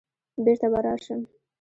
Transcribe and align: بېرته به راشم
بېرته 0.43 0.67
به 0.71 0.79
راشم 0.85 1.21